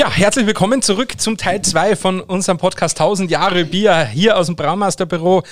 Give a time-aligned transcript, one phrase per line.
[0.00, 4.46] Ja, herzlich willkommen zurück zum Teil 2 von unserem Podcast 1000 Jahre Bier hier aus
[4.46, 5.42] dem Braumeisterbüro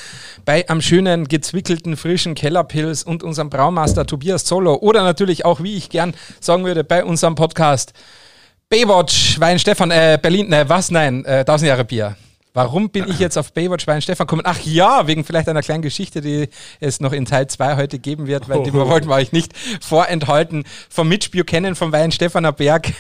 [0.47, 5.77] bei am schönen, gezwickelten, frischen Kellerpilz und unserem Braumeister Tobias Zollo oder natürlich auch, wie
[5.77, 7.93] ich gern sagen würde, bei unserem Podcast
[8.71, 12.17] Baywatch Wein Stefan, äh, Berlin, ne, was, nein, äh, 1000 Jahre Bier.
[12.55, 14.45] Warum bin ich jetzt auf Baywatch Wein Stefan gekommen?
[14.47, 16.49] Ach ja, wegen vielleicht einer kleinen Geschichte, die
[16.81, 19.53] es noch in Teil 2 heute geben wird, weil die wir wollten wir euch nicht
[19.83, 20.65] vorenthalten.
[20.89, 22.95] Vom Mitch Buchanan vom Wein Stefaner Berg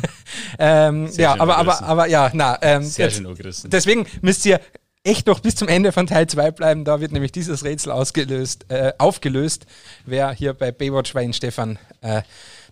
[0.58, 4.60] ähm, ja, aber, aber, aber ja, na, ähm, Sehr jetzt, schön deswegen müsst ihr
[5.04, 6.84] echt noch bis zum Ende von Teil 2 bleiben.
[6.84, 9.66] Da wird nämlich dieses Rätsel ausgelöst, äh, aufgelöst,
[10.06, 12.22] wer hier bei Baywatch Wein Stefan äh,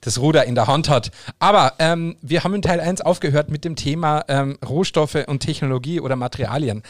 [0.01, 1.11] das Ruder in der Hand hat.
[1.39, 6.01] Aber ähm, wir haben in Teil 1 aufgehört mit dem Thema ähm, Rohstoffe und Technologie
[6.01, 6.83] oder Materialien.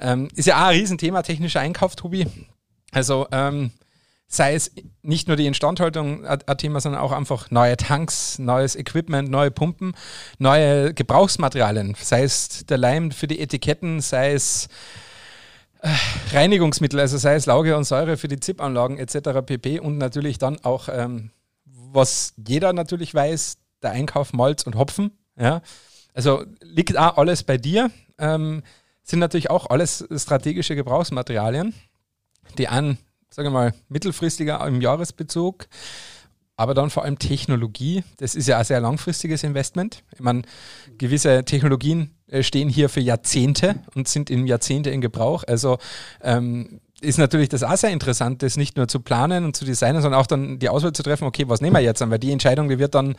[0.00, 2.26] Ähm, ist ja auch ein Riesenthema, technischer Einkauf, Tobi.
[2.92, 3.70] Also ähm,
[4.28, 9.30] sei es nicht nur die Instandhaltung ein Thema, sondern auch einfach neue Tanks, neues Equipment,
[9.30, 9.94] neue Pumpen,
[10.38, 14.68] neue Gebrauchsmaterialien, sei es der Leim für die Etiketten, sei es
[15.80, 15.90] äh,
[16.32, 19.46] Reinigungsmittel, also sei es Lauge und Säure für die ZIP-Anlagen etc.
[19.46, 19.78] pp.
[19.78, 21.30] Und natürlich dann auch, ähm,
[21.64, 25.12] was jeder natürlich weiß, der Einkauf Malz und Hopfen.
[25.38, 25.62] Ja?
[26.14, 27.90] Also liegt auch alles bei dir.
[28.18, 28.62] Ähm,
[29.02, 31.74] sind natürlich auch alles strategische Gebrauchsmaterialien,
[32.58, 32.98] die an
[33.36, 35.68] sage mal, mittelfristiger im Jahresbezug,
[36.56, 38.02] aber dann vor allem Technologie.
[38.16, 40.02] Das ist ja ein sehr langfristiges Investment.
[40.14, 40.42] Ich meine,
[40.96, 45.44] gewisse Technologien äh, stehen hier für Jahrzehnte und sind in Jahrzehnte in Gebrauch.
[45.46, 45.76] Also
[46.22, 50.00] ähm, ist natürlich das auch sehr interessant, das nicht nur zu planen und zu designen,
[50.00, 52.10] sondern auch dann die Auswahl zu treffen, okay, was nehmen wir jetzt an?
[52.10, 53.16] Weil die Entscheidung, die wird dann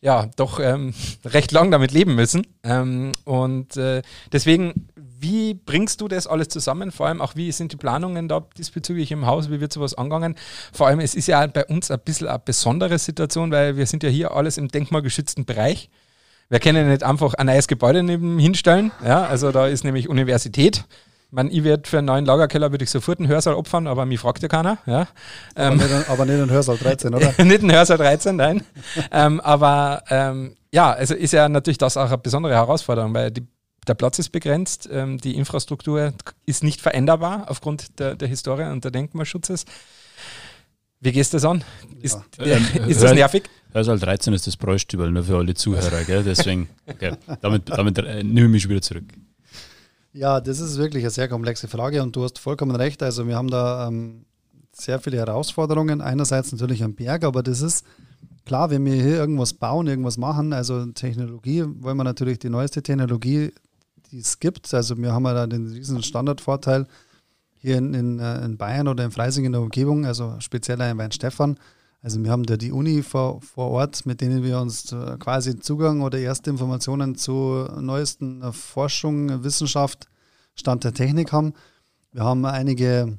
[0.00, 2.46] ja doch ähm, recht lang damit leben müssen.
[2.62, 4.90] Ähm, und äh, deswegen
[5.24, 6.92] wie bringst du das alles zusammen?
[6.92, 9.50] Vor allem auch, wie sind die Planungen da diesbezüglich im Haus?
[9.50, 10.36] Wie wird sowas angegangen?
[10.72, 14.02] Vor allem, es ist ja bei uns ein bisschen eine besondere Situation, weil wir sind
[14.02, 15.88] ja hier alles im denkmalgeschützten Bereich.
[16.50, 18.92] Wir können nicht einfach ein neues Gebäude neben hinstellen.
[19.02, 20.84] Ja, also da ist nämlich Universität.
[21.28, 24.04] Ich meine, ich werde für einen neuen Lagerkeller würde ich sofort einen Hörsaal opfern, aber
[24.04, 24.78] mich fragt ja keiner.
[24.86, 25.08] Ja.
[25.54, 27.32] Aber, ähm, nicht, aber nicht einen Hörsaal 13, oder?
[27.44, 28.62] nicht einen Hörsaal 13, nein.
[29.10, 33.46] ähm, aber ähm, ja, also ist ja natürlich das auch eine besondere Herausforderung, weil die
[33.86, 36.12] der Platz ist begrenzt, ähm, die Infrastruktur
[36.46, 39.64] ist nicht veränderbar aufgrund der, der Historie und der Denkmalschutzes.
[41.00, 41.62] Wie gehst du das an?
[42.00, 42.44] Ist, ja.
[42.46, 43.44] äh, ist das nervig?
[43.72, 46.22] Hörsaal 13 ist das Bräustübel, nur für alle Zuhörer, gell?
[46.22, 47.16] deswegen, okay.
[47.42, 49.04] damit, damit äh, nehme ich mich wieder zurück.
[50.12, 53.02] Ja, das ist wirklich eine sehr komplexe Frage und du hast vollkommen recht.
[53.02, 54.24] Also wir haben da ähm,
[54.72, 56.00] sehr viele Herausforderungen.
[56.00, 57.84] Einerseits natürlich am Berg, aber das ist
[58.44, 62.82] klar, wenn wir hier irgendwas bauen, irgendwas machen, also Technologie, wollen wir natürlich die neueste
[62.82, 63.52] Technologie
[64.14, 64.72] die es gibt.
[64.72, 66.86] Also wir haben ja da den riesen Standardvorteil
[67.56, 70.98] hier in, in, äh, in, Bayern oder in Freising in der Umgebung, also speziell in
[70.98, 71.58] Weinstefan.
[72.00, 75.58] Also wir haben da die Uni vor, vor Ort, mit denen wir uns äh, quasi
[75.58, 80.06] Zugang oder erste Informationen zu neuesten äh, Forschung, Wissenschaft,
[80.54, 81.54] Stand der Technik haben.
[82.12, 83.18] Wir haben einige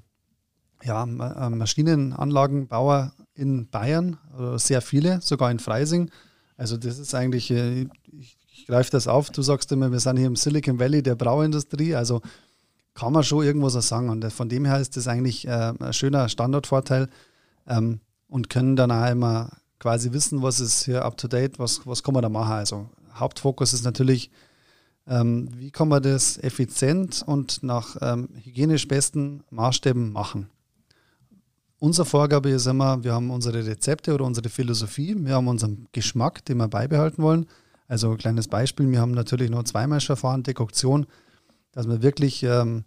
[0.83, 4.17] ja, Maschinenanlagenbauer in Bayern,
[4.57, 6.09] sehr viele, sogar in Freising.
[6.55, 9.29] Also das ist eigentlich, ich ich greife das auf.
[9.31, 11.93] Du sagst immer, wir sind hier im Silicon Valley der Brauindustrie.
[11.93, 12.21] Also
[12.93, 14.09] kann man schon irgendwas sagen.
[14.09, 17.09] Und von dem her ist das eigentlich äh, ein schöner Standardvorteil
[17.67, 17.99] ähm,
[18.29, 22.01] und können dann auch immer quasi wissen, was ist hier up to date, was, was
[22.01, 22.53] kann man da machen.
[22.53, 24.31] Also Hauptfokus ist natürlich,
[25.05, 30.49] ähm, wie kann man das effizient und nach ähm, hygienisch besten Maßstäben machen.
[31.77, 36.45] Unsere Vorgabe ist immer, wir haben unsere Rezepte oder unsere Philosophie, wir haben unseren Geschmack,
[36.45, 37.47] den wir beibehalten wollen
[37.87, 41.05] also ein kleines Beispiel, wir haben natürlich noch Zweimalsverfahren, Dekoktion,
[41.71, 42.85] dass wir wirklich ähm,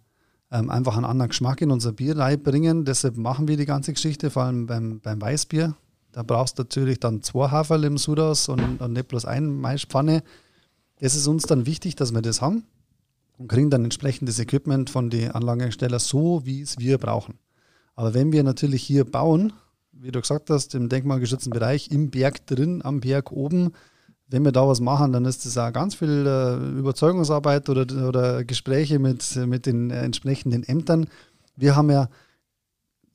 [0.51, 2.85] ähm, einfach einen anderen Geschmack in unser Bier reinbringen.
[2.85, 5.75] Deshalb machen wir die ganze Geschichte, vor allem beim, beim Weißbier.
[6.11, 10.23] Da brauchst du natürlich dann zwei Haferl im Sudas und, und nicht bloß ein Maispfanne.
[10.99, 12.63] Das ist uns dann wichtig, dass wir das haben
[13.37, 17.35] und kriegen dann entsprechend das Equipment von den Anlagenherstellern so, wie es wir brauchen.
[17.95, 19.53] Aber wenn wir natürlich hier bauen,
[19.91, 23.71] wie du gesagt hast, im denkmalgeschützten Bereich, im Berg drin, am Berg oben,
[24.29, 28.43] wenn wir da was machen, dann ist das auch ganz viel äh, Überzeugungsarbeit oder, oder
[28.43, 31.07] Gespräche mit, mit den entsprechenden Ämtern.
[31.55, 32.09] Wir haben ja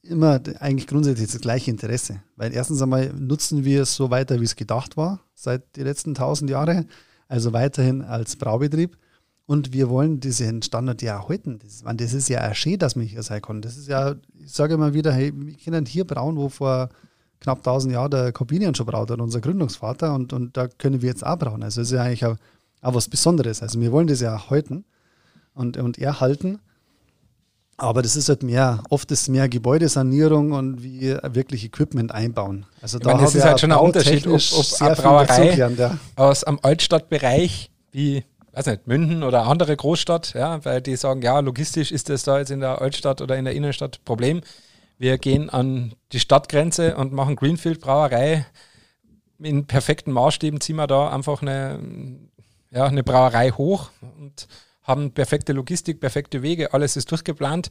[0.03, 4.45] immer eigentlich grundsätzlich das gleiche Interesse, weil erstens einmal nutzen wir es so weiter, wie
[4.45, 6.89] es gedacht war, seit den letzten tausend Jahren,
[7.29, 8.99] also weiterhin als Braubetrieb.
[9.47, 11.59] Und wir wollen diesen Standard ja erhalten.
[11.63, 13.61] Das, das ist ja ein schön, dass man hier sein kann.
[13.61, 16.89] Das ist ja, ich sage immer wieder, hey, wir können hier brauen, wo vor
[17.45, 21.11] knapp 1000 Jahre der Corbinian schon braut hat, unser Gründungsvater, und, und da können wir
[21.11, 21.63] jetzt auch brauen.
[21.63, 22.37] Also es ist ja eigentlich auch,
[22.81, 23.63] auch was Besonderes.
[23.63, 24.85] Also wir wollen das ja erhalten
[25.55, 26.59] und, und erhalten.
[27.77, 32.65] Aber das ist halt mehr, oft ist mehr Gebäudesanierung und wie wirklich Equipment einbauen.
[32.81, 35.99] Also da meine, das ist halt schon ein Unterschied, ob, ob eine Brauerei gelernt, ja.
[36.17, 41.41] aus am Altstadtbereich wie, weiß nicht, München oder andere Großstadt, ja, weil die sagen, ja,
[41.41, 44.41] logistisch ist das da jetzt in der Altstadt oder in der Innenstadt Problem.
[44.99, 48.47] Wir gehen an die Stadtgrenze und machen Greenfield Brauerei.
[49.39, 51.81] In perfekten Maßstäben ziehen wir da einfach eine,
[52.71, 54.47] ja, eine Brauerei hoch und
[54.83, 57.71] haben perfekte Logistik, perfekte Wege, alles ist durchgeplant.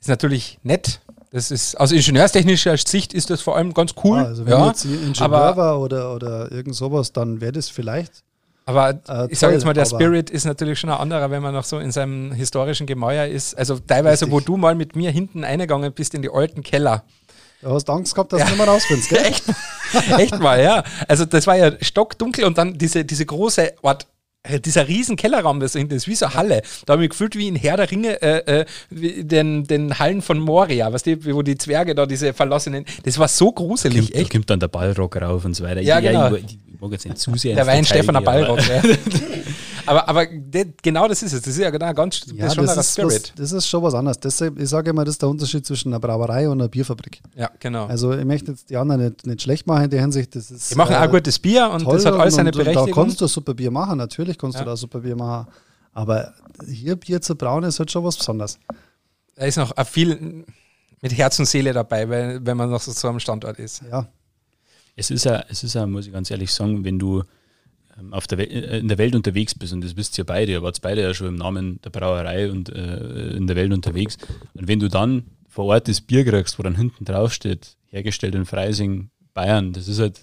[0.00, 1.00] Ist natürlich nett.
[1.30, 4.18] Das ist, aus ingenieurstechnischer Sicht ist das vor allem ganz cool.
[4.18, 7.68] Ah, also wenn ja, jetzt Ingenieur aber, war oder, oder irgend sowas, dann wäre das
[7.68, 8.24] vielleicht.
[8.70, 11.54] Aber äh, ich sage jetzt mal, der Spirit ist natürlich schon ein anderer, wenn man
[11.54, 13.54] noch so in seinem historischen Gemäuer ist.
[13.54, 14.32] Also teilweise, richtig.
[14.32, 17.04] wo du mal mit mir hinten eingegangen bist in die alten Keller.
[17.62, 18.46] Du hast Angst gehabt, dass ja.
[18.46, 19.18] du nicht mehr rausfindest, gell?
[19.24, 19.44] Echt?
[20.18, 20.82] Echt mal, ja.
[21.08, 24.06] Also das war ja stockdunkel und dann diese, diese große Art
[24.42, 26.62] äh, dieser riesen Kellerraum, das ist wie so eine Halle.
[26.86, 30.38] Da habe ich gefühlt wie in Herr der Ringe, äh, äh, den, den Hallen von
[30.38, 34.14] Moria, weißt du, wo die Zwerge da diese verlassenen, das war so gruselig, da kommt,
[34.14, 34.30] echt.
[34.30, 35.82] Da kommt dann der Ballrock rauf und so weiter.
[35.82, 36.34] Ja, genau.
[36.34, 38.82] ich, ich mag jetzt nicht zu sehr Der war ein Stefaner Ballrock, ja.
[39.86, 41.42] aber, aber de, genau das ist es.
[41.42, 43.12] Das ist ja genau ganz ja, das, das ist Spirit.
[43.12, 44.18] Was, das ist schon was anderes.
[44.18, 47.20] Deshalb, ich sage immer, das ist der Unterschied zwischen einer Brauerei und einer Bierfabrik.
[47.34, 47.86] Ja, genau.
[47.86, 50.34] Also ich möchte jetzt die anderen nicht, nicht schlecht machen in der Hinsicht.
[50.34, 52.86] Das ist, die machen äh, auch gutes Bier und das hat alles seine Berechtigung.
[52.86, 54.64] Da kannst du super Bier machen, natürlich kannst ja.
[54.64, 55.48] du da super Bier machen.
[55.92, 56.32] Aber
[56.66, 58.58] hier Bier zu brauen ist halt schon was Besonderes.
[59.36, 60.44] Da ist noch viel
[61.02, 63.82] mit Herz und Seele dabei, wenn, wenn man noch so, so am Standort ist.
[63.90, 64.06] Ja.
[64.96, 67.22] Es ist ja, es ist ja, muss ich ganz ehrlich sagen, wenn du
[67.98, 70.62] ähm, auf der äh, in der Welt unterwegs bist, und das wisst ihr beide, ihr
[70.62, 74.16] wart beide ja schon im Namen der Brauerei und äh, in der Welt unterwegs.
[74.54, 78.34] Und wenn du dann vor Ort das Bier kriegst, wo dann hinten drauf steht, hergestellt
[78.34, 80.20] in Freising, Bayern, das ist halt,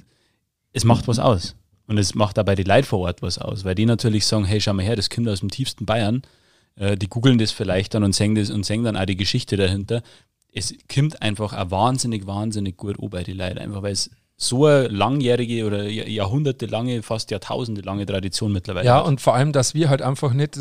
[0.73, 1.55] es macht was aus.
[1.87, 4.59] Und es macht dabei die Leute vor Ort was aus, weil die natürlich sagen, hey,
[4.59, 6.21] schau mal her, das kommt aus dem tiefsten Bayern.
[6.75, 9.57] Äh, die googeln das vielleicht dann und sehen das und sehen dann auch die Geschichte
[9.57, 10.01] dahinter.
[10.53, 14.65] Es kommt einfach auch wahnsinnig, wahnsinnig gut an bei die Leute, einfach weil es so
[14.65, 19.05] eine langjährige oder jahrhundertelange, fast jahrtausendelange Tradition mittlerweile Ja, hat.
[19.07, 20.57] und vor allem, dass wir halt einfach nicht,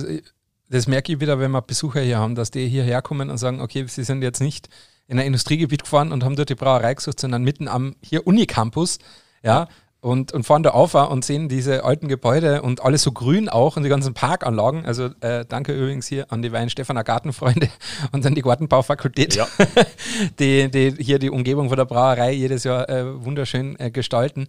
[0.70, 3.60] das merke ich wieder, wenn wir Besucher hier haben, dass die hierher kommen und sagen,
[3.60, 4.68] okay, sie sind jetzt nicht
[5.08, 8.98] in ein Industriegebiet gefahren und haben dort die Brauerei gesucht, sondern mitten am hier Unicampus,
[9.42, 9.68] ja,
[10.06, 13.76] und, und fahren da auf und sehen diese alten Gebäude und alles so grün auch
[13.76, 14.86] und die ganzen Parkanlagen.
[14.86, 17.68] Also äh, danke übrigens hier an die Weinstefaner Gartenfreunde
[18.12, 19.48] und an die Gartenbaufakultät, ja.
[20.38, 24.46] die, die hier die Umgebung von der Brauerei jedes Jahr äh, wunderschön äh, gestalten.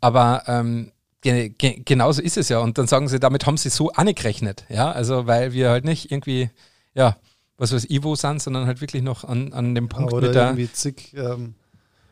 [0.00, 0.90] Aber ähm,
[1.20, 2.58] ge ge genauso ist es ja.
[2.58, 4.64] Und dann sagen sie, damit haben sie so angerechnet.
[4.68, 6.50] Ja, also weil wir halt nicht irgendwie,
[6.94, 7.16] ja,
[7.58, 10.34] was weiß Ivo sind, sondern halt wirklich noch an, an dem Punkt ja, oder mit
[10.34, 10.46] der.
[10.46, 11.54] Irgendwie zig, ähm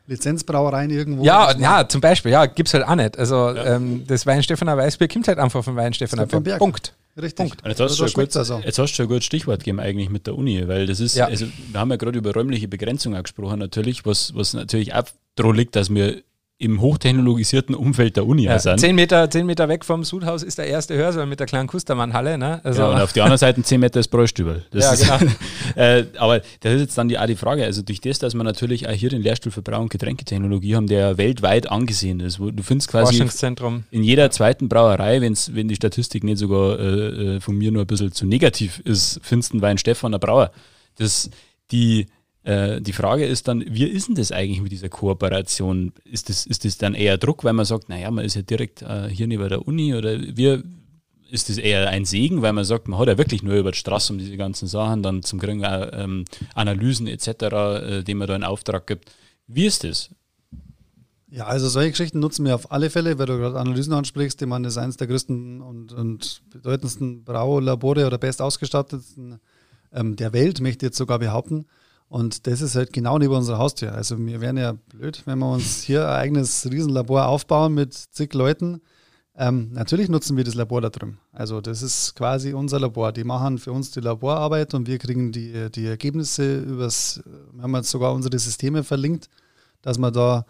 [0.08, 1.22] Lizenzbrauereien irgendwo?
[1.22, 3.18] Ja, ja, zum Beispiel, ja, gibt es halt auch nicht.
[3.18, 3.76] Also ja.
[3.76, 6.58] ähm, das Weinstephaner Weißbier kommt halt einfach vom Weinstephaner Berg.
[6.58, 6.94] Punkt.
[7.20, 7.36] Richtig.
[7.36, 7.66] Punkt.
[7.66, 8.60] Jetzt hast, du gut, also.
[8.64, 11.16] jetzt hast du schon ein gutes Stichwort gegeben eigentlich mit der Uni, weil das ist,
[11.16, 11.26] ja.
[11.26, 15.04] also wir haben ja gerade über räumliche Begrenzung gesprochen natürlich, was, was natürlich auch
[15.52, 16.22] liegt, dass wir
[16.60, 18.80] im hochtechnologisierten Umfeld der Uni ja, sind.
[18.80, 22.36] Zehn Meter, zehn Meter weg vom Sudhaus ist der erste Hörsaal mit der kleinen Kustermann-Halle.
[22.36, 22.60] Ne?
[22.64, 24.64] Also ja, und auf der anderen Seite zehn Meter ist Bräustübel.
[24.72, 25.18] ja, genau.
[25.76, 28.42] äh, aber das ist jetzt dann die, auch die Frage, also durch das, dass wir
[28.42, 32.50] natürlich auch hier den Lehrstuhl für Brau- und Getränketechnologie haben, der weltweit angesehen ist, wo
[32.50, 33.22] du findest quasi
[33.92, 37.84] in jeder zweiten Brauerei, wenn's, wenn die Statistik nicht sogar äh, äh, von mir nur
[37.84, 40.50] ein bisschen zu negativ ist, findest du Wein Stefan der Brauer.
[40.96, 41.30] Das,
[41.70, 42.06] die
[42.48, 45.92] äh, die Frage ist dann, wie ist denn das eigentlich mit dieser Kooperation?
[46.04, 48.80] Ist das, ist das dann eher Druck, weil man sagt, naja, man ist ja direkt
[48.80, 50.62] äh, hier neben der Uni oder wir,
[51.30, 53.76] ist das eher ein Segen, weil man sagt, man hat ja wirklich nur über die
[53.76, 56.24] Straße um diese ganzen Sachen, dann zum Kriegen auch ähm,
[56.54, 59.12] Analysen etc., äh, die man da in Auftrag gibt.
[59.46, 60.08] Wie ist das?
[61.30, 64.40] Ja, also solche Geschichten nutzen wir auf alle Fälle, weil du gerade Analysen ansprichst.
[64.40, 69.38] Ich meine, das ist eines der größten und, und bedeutendsten Braulabore oder best ausgestattetsten
[69.92, 71.66] ähm, der Welt, möchte ich jetzt sogar behaupten.
[72.08, 73.92] Und das ist halt genau neben unserer Haustür.
[73.94, 78.32] Also wir wären ja blöd, wenn wir uns hier ein eigenes Riesenlabor aufbauen mit zig
[78.32, 78.80] Leuten.
[79.36, 81.18] Ähm, natürlich nutzen wir das Labor da drüben.
[81.32, 83.12] Also das ist quasi unser Labor.
[83.12, 87.22] Die machen für uns die Laborarbeit und wir kriegen die, die Ergebnisse übers,
[87.52, 89.28] wir haben jetzt sogar unsere Systeme verlinkt,
[89.82, 90.46] dass wir da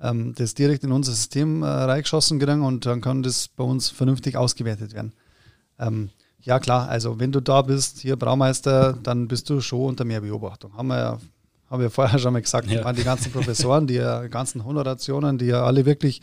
[0.00, 3.90] ähm, das direkt in unser System äh, reingeschossen kriegen und dann kann das bei uns
[3.90, 5.12] vernünftig ausgewertet werden.
[5.78, 6.88] Ähm, ja, klar.
[6.88, 10.76] Also, wenn du da bist, hier Braumeister, dann bist du schon unter mehr Beobachtung.
[10.76, 11.18] Haben wir ja,
[11.70, 12.70] haben wir vorher schon mal gesagt.
[12.70, 12.92] Ja.
[12.92, 14.00] Die ganzen Professoren, die
[14.30, 16.20] ganzen Honorationen, die ja alle wirklich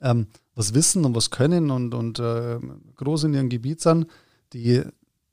[0.00, 2.58] ähm, was wissen und was können und, und äh,
[2.96, 4.06] groß in ihrem Gebiet sind,
[4.52, 4.82] die,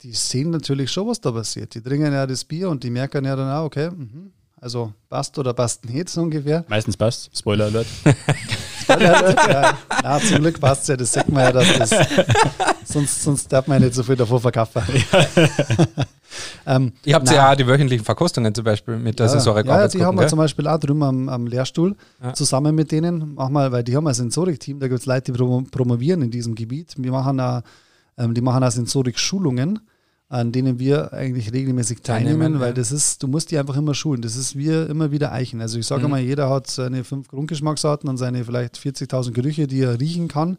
[0.01, 1.75] die sehen natürlich schon, was da passiert.
[1.75, 5.37] Die trinken ja das Bier und die merken ja dann auch, okay, mh, also passt
[5.37, 6.65] oder passt nicht so ungefähr.
[6.67, 7.35] Meistens passt.
[7.37, 7.87] Spoiler Alert.
[8.89, 10.19] Ja.
[10.19, 11.89] Zum Glück passt es ja, das sieht man ja, dass das,
[12.85, 14.81] sonst, sonst darf man ja nicht so viel davor verkaufen.
[16.65, 19.65] Ähm, Ihr habt ja die wöchentlichen Verkostungen zum Beispiel mit der ja, Sensorik.
[19.65, 20.29] Ja, die haben wir gell?
[20.29, 21.95] zum Beispiel auch drüben am, am Lehrstuhl
[22.33, 23.33] zusammen mit denen.
[23.35, 26.55] Mach mal, weil die haben ein Sensorik-Team, da gibt es Leute, die promovieren in diesem
[26.55, 26.93] Gebiet.
[26.97, 27.61] Wir machen auch,
[28.17, 29.79] ähm, die machen auch Sensorik-Schulungen
[30.29, 32.73] an denen wir eigentlich regelmäßig teilnehmen, teilnehmen weil ja.
[32.73, 34.21] das ist, du musst die einfach immer schulen.
[34.21, 35.59] Das ist wie immer wieder Eichen.
[35.59, 36.11] Also ich sage mhm.
[36.11, 40.57] mal, jeder hat seine fünf Grundgeschmacksarten und seine vielleicht 40.000 Gerüche, die er riechen kann,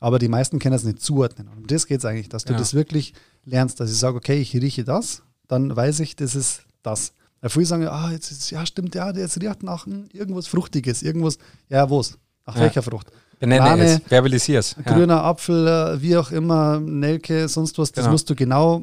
[0.00, 1.46] aber die meisten können das nicht zuordnen.
[1.46, 2.58] Und um das geht es eigentlich, dass du ja.
[2.58, 6.62] das wirklich lernst, dass ich sage, okay, ich rieche das, dann weiß ich, das ist
[6.82, 7.12] das.
[7.40, 11.38] Weil viele sagen, ah, jetzt ist, ja stimmt, ja, jetzt riecht nach irgendwas Fruchtiges, irgendwas,
[11.68, 12.18] ja, was?
[12.46, 12.62] Nach ja.
[12.62, 13.12] welcher Frucht?
[13.38, 14.76] Benenne Banane, es, verbalisier es.
[14.84, 18.12] Grüner Apfel, äh, wie auch immer, Nelke, sonst was, das genau.
[18.12, 18.82] musst du genau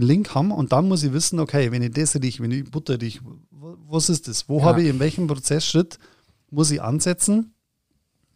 [0.00, 2.70] den Link haben und dann muss ich wissen, okay, wenn ich das rieche, wenn ich
[2.70, 3.20] Butter rieche,
[3.88, 4.48] was ist das?
[4.48, 4.64] Wo ja.
[4.64, 5.98] habe ich, in welchem Prozessschritt
[6.50, 7.54] muss ich ansetzen,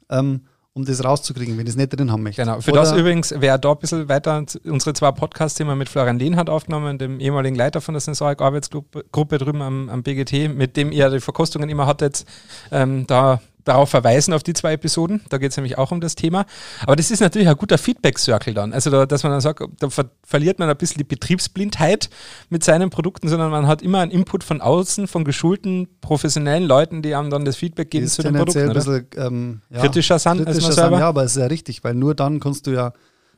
[0.09, 2.43] ähm, um das rauszukriegen, wenn ich es nicht drin haben möchte.
[2.43, 5.75] Genau, für Oder das übrigens, wer da ein bisschen weiter unsere zwei Podcasts, die wir
[5.75, 10.55] mit Florian Lehn hat aufgenommen, dem ehemaligen Leiter von der Sensorik-Arbeitsgruppe drüben am, am BGT,
[10.55, 12.25] mit dem ihr die Verkostungen immer hattet,
[12.71, 15.21] ähm, da darauf verweisen, auf die zwei Episoden.
[15.29, 16.47] Da geht es nämlich auch um das Thema.
[16.83, 18.73] Aber das ist natürlich ein guter Feedback-Circle dann.
[18.73, 22.09] Also, da, dass man dann sagt, da ver verliert man ein bisschen die Betriebsblindheit
[22.49, 27.03] mit seinen Produkten, sondern man hat immer einen Input von außen, von geschulten, professionellen Leuten,
[27.03, 28.69] die einem dann das Feedback geben zu den Produkten.
[28.69, 30.99] Ein bisschen ähm, ja, kritischer sind kritischer als man selber.
[30.99, 32.93] ja, aber es ist ja richtig, weil nur dann kannst du ja,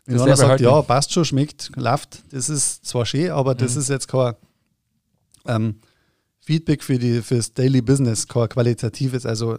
[0.05, 0.64] wenn einer sagt, halten.
[0.64, 3.81] ja, passt schon, schmeckt, läuft, das ist zwar schön, aber das mhm.
[3.81, 4.35] ist jetzt kein
[5.47, 5.76] ähm,
[6.41, 9.59] Feedback für, die, fürs Daily Business, kein qualitatives, also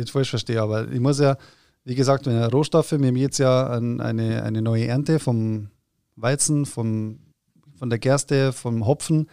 [0.00, 1.36] nicht falsch verstehe, aber ich muss ja,
[1.84, 5.68] wie gesagt, wenn Rohstoffe, wir haben jetzt ja eine, eine neue Ernte vom
[6.16, 7.18] Weizen, vom,
[7.78, 9.28] von der Gerste, vom Hopfen.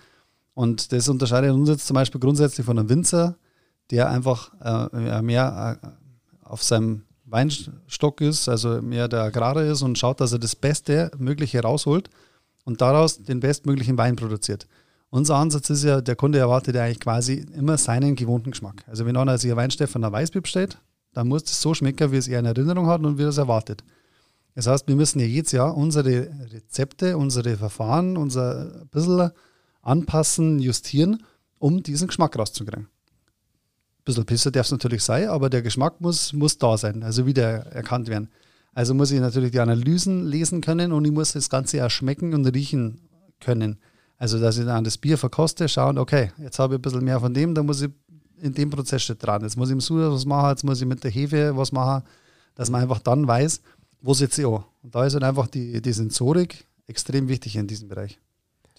[0.54, 3.38] Und das unterscheidet uns jetzt zum Beispiel grundsätzlich von einem Winzer,
[3.92, 5.88] der einfach äh, mehr äh,
[6.44, 11.12] auf seinem Weinstock ist, also mehr der Agrare ist und schaut, dass er das Beste
[11.18, 12.10] Mögliche rausholt
[12.64, 14.68] und daraus den bestmöglichen Wein produziert.
[15.10, 18.84] Unser Ansatz ist ja, der Kunde erwartet ja eigentlich quasi immer seinen gewohnten Geschmack.
[18.88, 20.80] Also wenn einer sich ein einer Weißbier bestellt,
[21.14, 23.38] dann muss es so schmecken, wie es er in Erinnerung hat und wie er es
[23.38, 23.84] erwartet.
[24.54, 29.32] Das heißt, wir müssen ja jedes Jahr unsere Rezepte, unsere Verfahren, unser bisschen
[29.82, 31.24] anpassen, justieren,
[31.60, 32.86] um diesen Geschmack rauszukriegen.
[32.86, 37.26] Ein bisschen besser darf es natürlich sein, aber der Geschmack muss, muss da sein, also
[37.26, 38.30] wieder erkannt werden.
[38.74, 42.34] Also muss ich natürlich die Analysen lesen können und ich muss das Ganze auch schmecken
[42.34, 43.02] und riechen
[43.40, 43.80] können.
[44.18, 47.20] Also, dass ich dann das Bier verkoste, schauen, okay, jetzt habe ich ein bisschen mehr
[47.20, 47.90] von dem, dann muss ich
[48.42, 49.42] in dem Prozess schon dran.
[49.44, 52.04] Jetzt muss ich im Suder was machen, jetzt muss ich mit der Hefe was machen,
[52.56, 53.62] dass man einfach dann weiß,
[54.02, 54.64] wo sitze ich an.
[54.82, 58.20] Und da ist halt einfach die, die Sensorik extrem wichtig in diesem Bereich.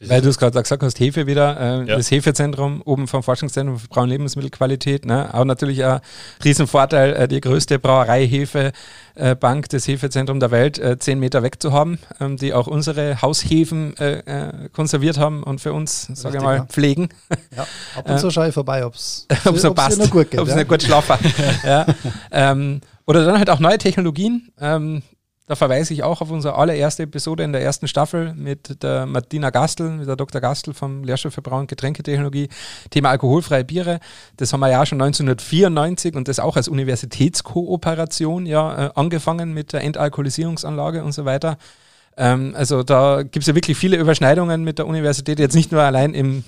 [0.07, 1.97] Weil du es gerade gesagt hast, Hefe wieder, äh, ja.
[1.97, 5.33] das Hefezentrum oben vom Forschungszentrum für Braun Lebensmittelqualität, ne?
[5.33, 6.01] auch natürlich ein
[6.45, 11.73] Riesenvorteil, äh, die größte Brauerei-Hefebank, äh, das Hefezentrum der Welt, äh, zehn Meter weg zu
[11.73, 16.43] haben, ähm, die auch unsere Haushefen äh, äh, konserviert haben und für uns, sage ich
[16.43, 16.65] mal, ja.
[16.65, 17.09] pflegen.
[17.57, 20.83] Ja, ab und zu schaue ich vorbei, ob es noch passt, ob es nicht gut
[20.83, 21.17] schlafen.
[21.65, 21.87] ja.
[22.31, 24.53] ähm, oder dann halt auch neue Technologien.
[24.61, 25.03] Ähm,
[25.49, 29.49] da verweise ich auch auf unsere allererste Episode in der ersten Staffel mit der Martina
[29.49, 30.43] Gastel, mit der Dr.
[30.43, 32.49] Gastel vom Lehrstuhl für Brau- und Getränketechnologie,
[32.91, 33.99] Thema alkoholfreie Biere.
[34.37, 39.73] Das haben wir ja schon 1994 und das auch als Universitätskooperation ja äh, angefangen mit
[39.73, 41.57] der Entalkoholisierungsanlage und so weiter.
[42.19, 45.83] Ähm, also da gibt es ja wirklich viele Überschneidungen mit der Universität, jetzt nicht nur
[45.83, 46.45] allein im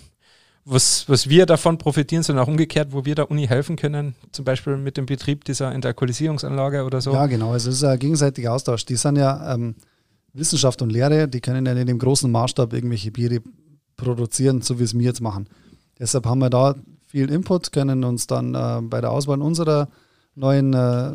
[0.65, 4.45] was, was wir davon profitieren, sondern auch umgekehrt, wo wir der Uni helfen können, zum
[4.45, 7.13] Beispiel mit dem Betrieb dieser Entalkoholisierungsanlage oder so.
[7.13, 7.53] Ja, genau.
[7.53, 8.85] Also es ist ein gegenseitiger Austausch.
[8.85, 9.75] Die sind ja ähm,
[10.33, 13.41] Wissenschaft und Lehre, die können ja nicht im großen Maßstab irgendwelche Biere
[13.97, 15.49] produzieren, so wie es wir jetzt machen.
[15.99, 16.75] Deshalb haben wir da
[17.07, 19.89] viel Input, können uns dann äh, bei der Auswahl unserer
[20.35, 21.13] neuen äh,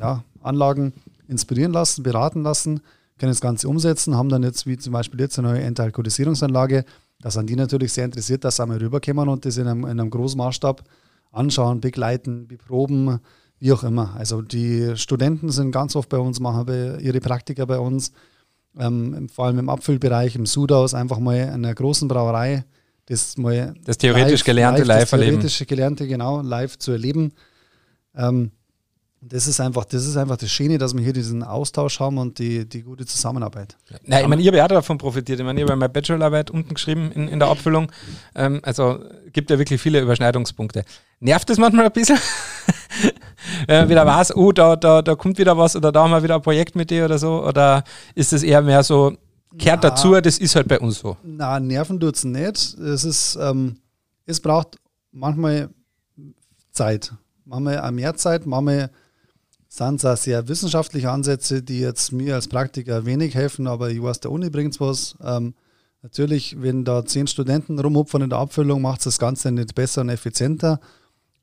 [0.00, 0.92] ja, Anlagen
[1.26, 2.80] inspirieren lassen, beraten lassen,
[3.18, 6.84] können das Ganze umsetzen, haben dann jetzt, wie zum Beispiel jetzt eine neue Entalkoholisierungsanlage,
[7.24, 9.98] da sind die natürlich sehr interessiert, dass sie einmal rüberkommen und das in einem, in
[9.98, 10.84] einem großen Maßstab
[11.32, 13.18] anschauen, begleiten, beproben,
[13.58, 14.14] wie auch immer.
[14.18, 18.12] Also die Studenten sind ganz oft bei uns, machen ihre Praktika bei uns,
[18.78, 22.66] ähm, vor allem im Abfüllbereich, im Sudaus, einfach mal in einer großen Brauerei
[23.06, 27.32] das mal das theoretisch live, gelernte live, live das theoretisch gelernte genau live zu erleben.
[28.14, 28.50] Ähm,
[29.28, 32.38] das ist einfach, das ist einfach das Schöne, dass wir hier diesen Austausch haben und
[32.38, 33.76] die, die gute Zusammenarbeit.
[34.06, 35.40] Ja, ich meine, ihr habt ja davon profitiert.
[35.40, 37.90] Ich meine, ihr habt meine Bachelorarbeit unten geschrieben in, in der Abfüllung.
[38.34, 38.98] Ähm, also
[39.32, 40.84] gibt ja wirklich viele Überschneidungspunkte.
[41.20, 42.18] Nervt es manchmal ein bisschen?
[43.66, 46.36] Wenn wieder was, oh, da, da, da kommt wieder was oder da haben wir wieder
[46.36, 47.44] ein Projekt mit dir oder so?
[47.44, 49.16] Oder ist es eher mehr so,
[49.58, 51.16] kehrt na, dazu, das ist halt bei uns so?
[51.22, 52.74] Na, nerven tut es nicht.
[52.78, 53.78] Es ist, ähm,
[54.26, 54.76] es braucht
[55.12, 55.70] manchmal
[56.72, 57.12] Zeit.
[57.46, 58.90] Manchmal mehr Zeit, manchmal
[59.76, 64.20] sind es sehr wissenschaftliche Ansätze, die jetzt mir als Praktiker wenig helfen, aber ich weiß,
[64.20, 65.16] der Uni bringt was.
[65.22, 65.54] Ähm,
[66.04, 70.02] Natürlich, wenn da zehn Studenten rumhupfen in der Abfüllung, macht es das Ganze nicht besser
[70.02, 70.78] und effizienter.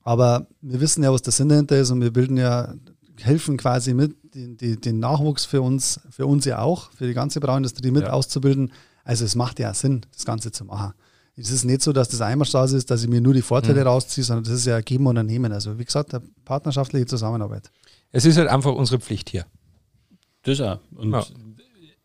[0.04, 2.76] Aber wir wissen ja, was der Sinn dahinter ist und wir bilden ja,
[3.20, 7.16] helfen quasi mit, den, den, den Nachwuchs für uns, für uns ja auch, für die
[7.16, 8.12] ganze Brauindustrie mit ja.
[8.12, 8.72] auszubilden.
[9.04, 10.94] Also es macht ja Sinn, das Ganze zu machen.
[11.36, 13.88] Es ist nicht so, dass das Einbahnstraße ist, dass ich mir nur die Vorteile mhm.
[13.88, 15.52] rausziehe, sondern das ist ja Geben und Nehmen.
[15.52, 17.72] Also wie gesagt, eine partnerschaftliche Zusammenarbeit.
[18.12, 19.46] Es ist halt einfach unsere Pflicht hier.
[20.44, 20.80] Das auch.
[20.96, 21.26] Und ja.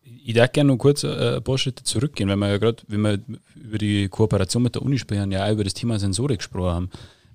[0.03, 3.01] ich darf gerne noch kurz äh, ein paar Schritte zurückgehen, weil wir ja gerade, wenn
[3.01, 3.19] wir
[3.55, 6.89] über die Kooperation mit der Uni sprechen, ja auch über das Thema Sensorik gesprochen haben.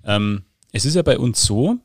[0.05, 1.77] Ähm, es ist ja bei uns so,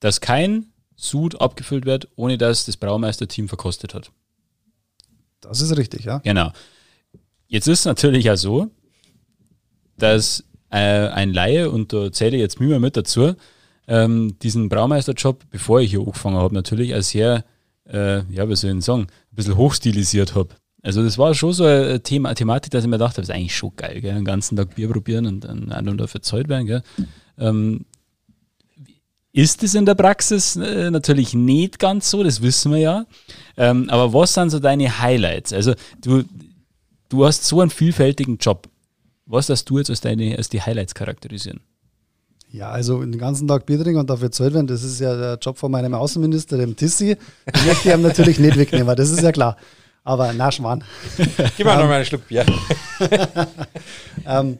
[0.00, 4.10] dass kein Sud abgefüllt wird, ohne dass das Braumeisterteam verkostet hat.
[5.40, 6.18] Das ist richtig, ja.
[6.18, 6.52] Genau.
[7.46, 8.70] Jetzt ist es natürlich auch so,
[9.98, 13.34] dass äh, ein Laie, und da zähle ich jetzt mal mit dazu,
[13.86, 17.44] ähm, diesen Braumeisterjob, bevor ich hier angefangen habe, natürlich als sehr,
[17.86, 20.54] äh, ja, wie soll ich sagen, ein bisschen hochstilisiert habe.
[20.82, 23.34] Also das war schon so ein Thema, eine Thematik, dass ich mir dachte, das ist
[23.34, 24.14] eigentlich schon geil, gell?
[24.14, 26.66] den ganzen Tag Bier probieren und dann ein und dafür Zeit werden.
[26.66, 26.82] Gell?
[27.38, 27.86] Ähm,
[29.32, 33.06] ist es in der Praxis äh, natürlich nicht ganz so, das wissen wir ja.
[33.56, 35.52] Ähm, aber was sind so deine Highlights?
[35.52, 36.22] Also du,
[37.08, 38.68] du hast so einen vielfältigen Job.
[39.26, 41.60] Was darfst du jetzt als, deine, als die Highlights charakterisieren?
[42.54, 45.38] Ja, also den ganzen Tag Bier trinken und dafür zahlt werden, das ist ja der
[45.42, 47.16] Job von meinem Außenminister, dem Tissi.
[47.52, 49.56] Den möchte ich ihm natürlich nicht wegnehmen, das ist ja klar.
[50.04, 50.84] Aber na, Schmarrn.
[51.56, 52.46] Gib mal noch mal einen Schluck Bier.
[54.24, 54.58] ähm,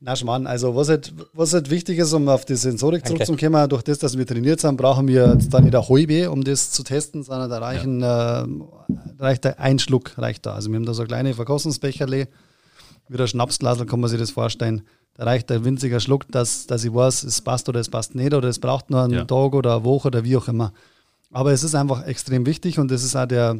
[0.00, 0.46] na, Schmarrn.
[0.46, 4.18] Also, was halt, was halt wichtig ist, um auf die Sensorik zurückzukommen, durch das, dass
[4.18, 7.48] wir trainiert sind, brauchen wir jetzt da nicht ein Heuwe, um das zu testen, sondern
[7.48, 8.42] da reichen, ja.
[8.42, 8.46] äh,
[9.18, 10.56] reicht ein Schluck, reicht da.
[10.56, 12.28] Also, wir haben da so kleine Verkostungsbecherle,
[13.08, 14.82] wie der Schnapsglasel, kann man sich das vorstellen
[15.14, 18.34] da reicht ein winziger Schluck, dass, dass ich weiß, es passt oder es passt nicht
[18.34, 19.24] oder es braucht nur einen ja.
[19.24, 20.72] Tag oder eine Woche oder wie auch immer.
[21.30, 23.58] Aber es ist einfach extrem wichtig und das ist auch der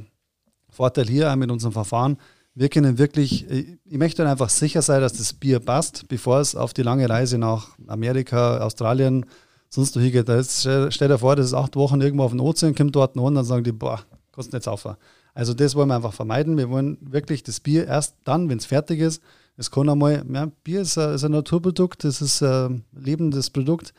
[0.71, 2.19] Vorteil hier mit unserem Verfahren.
[2.57, 6.73] Wir können wirklich, ich möchte einfach sicher sein, dass das Bier passt, bevor es auf
[6.73, 9.27] die lange Reise nach Amerika, Australien,
[9.69, 10.29] sonst wohin geht.
[10.29, 13.17] Jetzt stell, stell dir vor, das ist acht Wochen irgendwo auf den Ozean, kommt dort
[13.17, 14.01] an und dann sagen die, boah,
[14.33, 14.95] kannst nicht saufen.
[15.35, 16.57] Also das wollen wir einfach vermeiden.
[16.57, 19.21] Wir wollen wirklich das Bier erst dann, wenn es fertig ist,
[19.57, 23.95] es kann einmal, ja, Bier ist ein, ist ein Naturprodukt, das ist ein lebendes Produkt.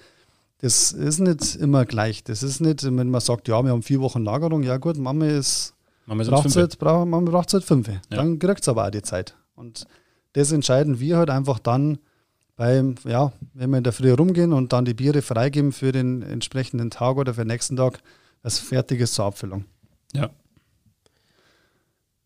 [0.59, 2.23] Das ist nicht immer gleich.
[2.23, 5.25] Das ist nicht, wenn man sagt, ja, wir haben vier Wochen Lagerung, ja gut, Mama
[5.25, 5.73] ist,
[6.07, 7.87] braucht es halt, braucht, Mama braucht halt fünf.
[7.87, 7.99] Ja.
[8.09, 9.35] Dann kriegt es aber auch die Zeit.
[9.55, 9.85] Und
[10.33, 11.99] das entscheiden wir halt einfach dann
[12.55, 16.21] beim, ja, wenn wir in der Früh rumgehen und dann die Biere freigeben für den
[16.21, 17.99] entsprechenden Tag oder für den nächsten Tag,
[18.41, 19.65] das fertig ist zur Abfüllung.
[20.13, 20.29] Ja,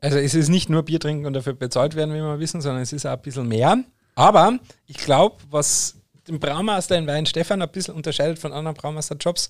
[0.01, 2.81] also es ist nicht nur Bier trinken und dafür bezahlt werden, wie wir wissen, sondern
[2.81, 3.83] es ist auch ein bisschen mehr.
[4.15, 5.95] Aber ich glaube, was
[6.27, 9.49] den Braumeister in Wein Stefan ein bisschen unterscheidet von anderen Braumeisterjobs,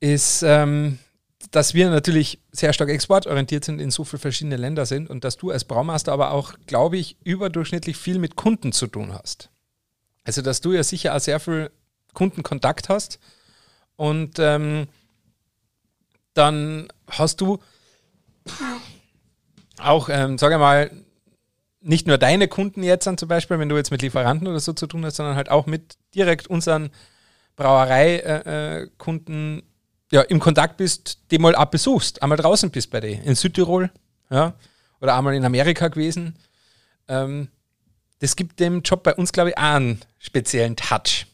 [0.00, 0.98] ist, ähm,
[1.50, 5.36] dass wir natürlich sehr stark exportorientiert sind, in so viele verschiedene Länder sind und dass
[5.36, 9.50] du als Braumeister aber auch, glaube ich, überdurchschnittlich viel mit Kunden zu tun hast.
[10.24, 11.70] Also dass du ja sicher auch sehr viel
[12.14, 13.18] Kundenkontakt hast
[13.96, 14.86] und ähm,
[16.34, 17.58] dann hast du
[19.78, 20.90] auch, ähm, sage mal,
[21.80, 24.72] nicht nur deine Kunden jetzt an zum Beispiel, wenn du jetzt mit Lieferanten oder so
[24.72, 26.90] zu tun hast, sondern halt auch mit direkt unseren
[27.56, 29.62] Brauereikunden äh,
[30.12, 33.90] ja, im Kontakt bist, die mal abbesuchst, einmal draußen bist bei dir, in Südtirol,
[34.30, 34.54] ja,
[35.00, 36.36] oder einmal in Amerika gewesen.
[37.08, 37.48] Ähm,
[38.20, 41.26] das gibt dem Job bei uns, glaube ich, auch einen speziellen Touch.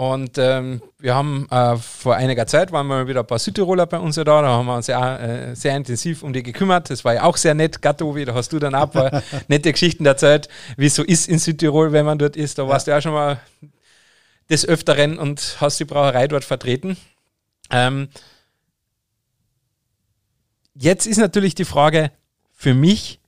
[0.00, 3.98] Und ähm, wir haben äh, vor einiger Zeit waren wir wieder ein paar Südtiroler bei
[3.98, 6.88] uns ja da, da haben wir uns ja äh, sehr intensiv um die gekümmert.
[6.88, 9.70] Das war ja auch sehr nett, Gatto, da hast du dann auch ein paar nette
[9.70, 12.56] Geschichten erzählt, wie es so ist in Südtirol, wenn man dort ist.
[12.56, 13.42] Da warst du ja schon mal
[14.48, 16.96] des Öfteren und hast die Brauerei dort vertreten.
[17.70, 18.08] Ähm,
[20.72, 22.10] jetzt ist natürlich die Frage
[22.54, 23.20] für mich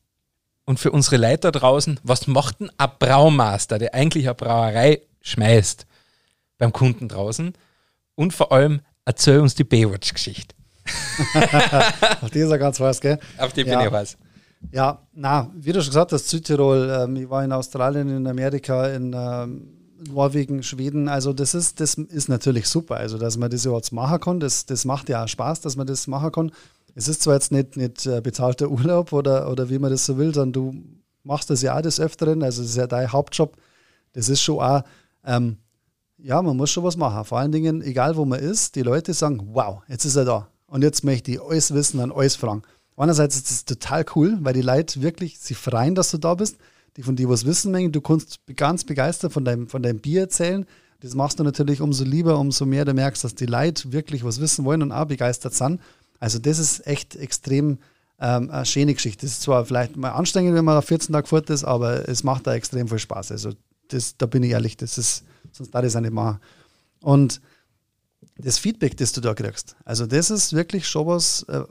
[0.64, 5.86] und für unsere Leiter draußen, was macht denn ein Braumaster, der eigentlich eine Brauerei schmeißt?
[6.62, 7.54] Beim Kunden draußen
[8.14, 10.54] und vor allem erzähl uns die Baywatch-Geschichte.
[12.20, 13.18] Auf die ist er ganz weiß, gell?
[13.36, 13.84] Auf die bin ja.
[13.84, 14.16] ich weiß.
[14.70, 18.86] Ja, na, wie du schon gesagt hast, Südtirol, ähm, ich war in Australien, in Amerika,
[18.86, 19.72] in ähm,
[20.08, 24.20] Norwegen, Schweden, also das ist, das ist natürlich super, also dass man das überhaupt machen
[24.20, 26.52] kann, das, das macht ja auch Spaß, dass man das machen kann.
[26.94, 30.16] Es ist zwar jetzt nicht, nicht äh, bezahlter Urlaub oder, oder wie man das so
[30.16, 30.84] will, sondern du
[31.24, 33.56] machst das ja auch des Öfteren, also das ist ja dein Hauptjob,
[34.12, 34.82] das ist schon auch
[35.24, 35.56] ähm,
[36.22, 37.24] ja, man muss schon was machen.
[37.24, 40.48] Vor allen Dingen, egal wo man ist, die Leute sagen, wow, jetzt ist er da.
[40.66, 42.62] Und jetzt möchte ich alles wissen und alles fragen.
[42.96, 46.56] Einerseits ist das total cool, weil die Leute wirklich, sie freuen, dass du da bist.
[46.96, 47.90] Die von dir was wissen möchten.
[47.90, 50.66] Du kannst ganz begeistert von deinem, von deinem Bier erzählen.
[51.00, 54.40] Das machst du natürlich umso lieber, umso mehr du merkst, dass die Leute wirklich was
[54.40, 55.80] wissen wollen und auch begeistert sind.
[56.20, 57.78] Also das ist echt extrem
[58.20, 59.26] ähm, eine schöne Geschichte.
[59.26, 62.22] Das ist zwar vielleicht mal anstrengend, wenn man auf 14 Tage fort ist, aber es
[62.22, 63.32] macht da extrem viel Spaß.
[63.32, 63.50] Also
[63.88, 66.40] das, da bin ich ehrlich, das ist, sonst darf ich es auch nicht machen.
[67.00, 67.40] Und
[68.36, 71.62] das Feedback, das du da kriegst, also das ist wirklich schon was, äh,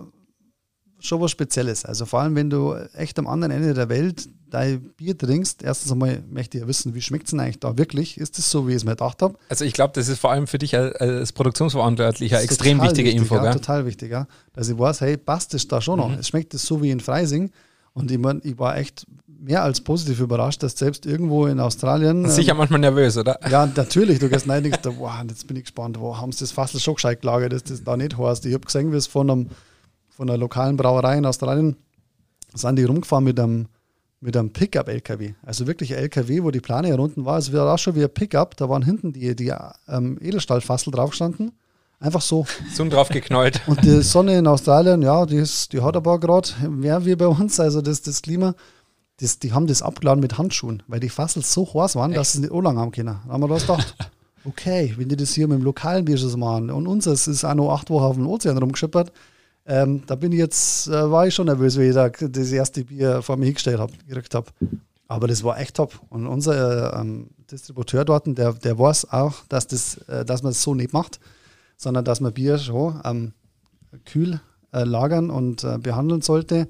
[0.99, 1.85] schon was Spezielles.
[1.85, 5.91] Also vor allem, wenn du echt am anderen Ende der Welt dein Bier trinkst, erstens
[5.91, 8.17] einmal möchte ich ja wissen, wie schmeckt es denn eigentlich da wirklich?
[8.17, 9.35] Ist das so, wie ich es mir gedacht habe?
[9.49, 13.35] Also ich glaube, das ist vor allem für dich als Produktionsverantwortlicher extrem wichtige wichtig, Info.
[13.35, 14.27] Ja, total wichtig, ja.
[14.53, 16.09] Dass ich weiß, hey, passt das da schon noch?
[16.09, 16.19] Mhm.
[16.19, 17.51] Es schmeckt das so wie in Freising.
[17.93, 19.05] Und ich, mein, ich war echt
[19.41, 22.29] mehr als positiv überrascht, dass selbst irgendwo in Australien.
[22.29, 23.39] Sicher ähm, manchmal nervös, oder?
[23.49, 24.19] Ja, natürlich.
[24.19, 26.79] Du gehst rein und denkst, wow, jetzt bin ich gespannt, wo haben sie das Fassel
[26.79, 28.45] schon gescheit gelagert, dass das da nicht heißt.
[28.45, 29.49] Ich habe gesehen, wie es von, einem,
[30.09, 31.75] von einer lokalen Brauerei in Australien
[32.53, 33.67] sind die rumgefahren mit einem,
[34.19, 35.33] mit einem Pickup-LKW.
[35.43, 37.37] Also wirklich ein LKW, wo die Plane hier unten war.
[37.37, 38.57] Es war auch schon wie ein Pickup.
[38.57, 39.53] Da waren hinten die, die
[39.87, 41.53] ähm, Edelstahlfassel draufgestanden.
[41.99, 42.45] Einfach so.
[42.73, 43.61] So drauf geknallt.
[43.67, 47.27] Und die Sonne in Australien, ja, die, ist, die hat aber gerade mehr wie bei
[47.27, 47.59] uns.
[47.59, 48.53] Also das, das Klima,
[49.21, 52.19] das, die haben das abgeladen mit Handschuhen, weil die Fassel so heiß waren, Echt?
[52.19, 53.19] dass sie es nicht so lange haben können.
[53.25, 53.95] Da haben wir das gedacht,
[54.45, 57.55] okay, wenn die das hier mit dem lokalen Bier schon machen und unseres ist auch
[57.55, 59.11] noch acht Wochen auf dem Ozean rumgeschippert,
[59.65, 62.83] ähm, da bin ich jetzt, äh, war ich schon nervös, wie ich da das erste
[62.83, 64.47] Bier vor mir hingestellt habe, gekriegt habe.
[65.07, 65.99] Aber das war echt top.
[66.09, 70.51] Und unser äh, ähm, Distributeur dort, der, der weiß auch, dass, das, äh, dass man
[70.51, 71.19] das so nicht macht
[71.81, 73.33] sondern dass man Bier schon ähm,
[74.05, 74.39] kühl
[74.71, 76.67] äh, lagern und äh, behandeln sollte.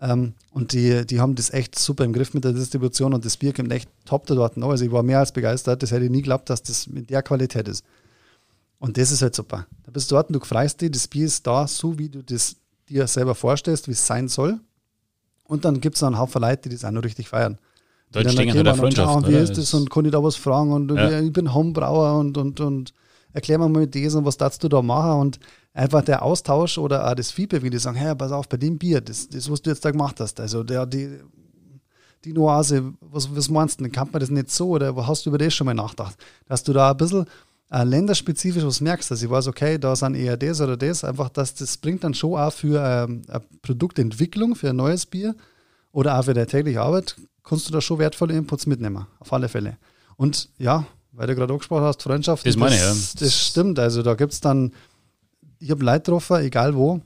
[0.00, 3.36] Ähm, und die, die haben das echt super im Griff mit der Distribution und das
[3.36, 4.56] Bier kommt echt top da dort.
[4.58, 5.82] Also ich war mehr als begeistert.
[5.82, 7.84] Das hätte ich nie geglaubt, dass das mit der Qualität ist.
[8.78, 9.66] Und das ist halt super.
[9.84, 12.22] Da bist du dort und du freust dich, das Bier ist da, so wie du
[12.22, 12.56] das
[12.88, 14.58] dir selber vorstellst, wie es sein soll.
[15.44, 17.58] Und dann gibt es noch einen Haufen Leute, die das auch noch richtig feiern.
[18.10, 19.28] Dort stehen der Freundschaft.
[19.28, 21.20] Wie ist das und kann ich da was fragen und ja.
[21.20, 22.94] ich bin Homebrauer und, und, und
[23.32, 25.40] erklär mal das und was darfst du da machen und
[25.72, 28.78] einfach der Austausch oder auch das Feedback, wie die sagen, hey, pass auf, bei dem
[28.78, 31.18] Bier, das, das was du jetzt da gemacht hast, also der, die,
[32.24, 35.38] die Nuance, was, was meinst du, kann man das nicht so oder hast du über
[35.38, 36.16] das schon mal nachgedacht?
[36.46, 37.26] Dass du da ein bisschen
[37.70, 41.28] äh, länderspezifisch was merkst, dass ich weiß, okay, da sind eher das oder das, einfach,
[41.28, 45.34] dass das bringt dann schon auch für ähm, eine Produktentwicklung, für ein neues Bier
[45.92, 49.48] oder auch für deine tägliche Arbeit, kannst du da schon wertvolle Inputs mitnehmen, auf alle
[49.48, 49.76] Fälle.
[50.16, 50.84] Und ja,
[51.20, 52.46] weil du gerade angesprochen hast, Freundschaft.
[52.46, 52.94] Das meine ich, ja.
[53.18, 53.78] Das stimmt.
[53.78, 54.72] Also da gibt es dann,
[55.58, 57.02] ich habe Leute getroffen, egal wo.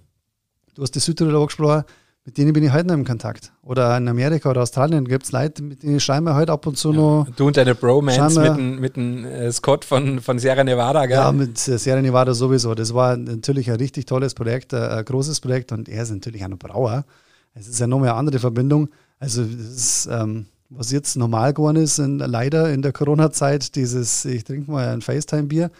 [0.77, 1.83] Du hast die Südtiroler angesprochen,
[2.24, 3.53] mit denen bin ich heute noch im Kontakt.
[3.62, 6.79] Oder in Amerika oder Australien gibt es Leute, mit denen schreiben wir heute ab und
[6.79, 6.96] zu ja.
[6.96, 7.27] noch.
[7.35, 11.16] Du und deine Bromance mit dem, mit dem äh, Scott von, von Sierra Nevada, gell?
[11.16, 12.77] Ja, mit Sierra Nevada sowieso.
[12.77, 16.42] Das war natürlich ein richtig tolles Projekt, äh, ein großes Projekt und er ist natürlich
[16.42, 17.05] auch ein Brauer.
[17.53, 18.90] Es ist ja nochmal eine andere Verbindung.
[19.18, 24.24] Also das ist, ähm, was jetzt normal geworden ist, in, leider in der Corona-Zeit, dieses,
[24.24, 25.70] ich trinke mal ein FaceTime-Bier,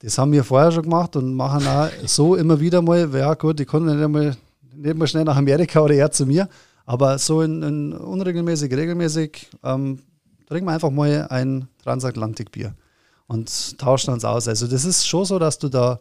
[0.00, 3.60] das haben wir vorher schon gemacht und machen auch so immer wieder mal, ja gut,
[3.60, 4.36] ich konnte nicht mal,
[4.74, 6.48] nicht mal schnell nach Amerika oder eher zu mir,
[6.84, 10.00] aber so in, in unregelmäßig, regelmäßig ähm,
[10.46, 12.74] trinken wir einfach mal ein Transatlantikbier
[13.26, 14.48] und tauschen uns aus.
[14.48, 16.00] Also das ist schon so, dass du da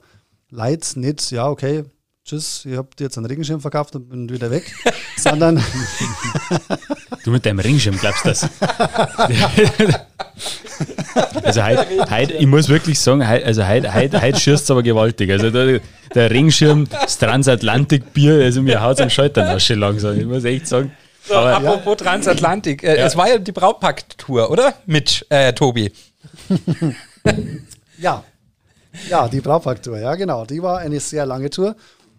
[0.49, 1.85] Leid nicht, ja okay,
[2.25, 4.73] tschüss, ich habe dir jetzt einen Regenschirm verkauft und bin wieder weg,
[5.17, 5.63] sondern
[7.25, 8.43] Du mit deinem Ringschirm glaubst das.
[11.43, 15.31] also heute, heute, ich muss wirklich sagen, heute, also heute, heute, heute schürst aber gewaltig.
[15.31, 15.81] Also der,
[16.13, 20.19] der Ringschirm, das Transatlantik-Bier, also mir haut es am Scheutern schon langsam.
[20.19, 20.91] Ich muss echt sagen.
[21.27, 22.05] So, aber, apropos ja.
[22.05, 23.07] Transatlantik, äh, ja.
[23.07, 24.75] es war ja die Braupakt-Tour, oder?
[24.85, 25.91] Mit äh, Tobi.
[27.97, 28.23] ja.
[29.09, 30.45] Ja, die Braupakt-Tour, ja genau.
[30.45, 31.75] Die war eine sehr lange Tour.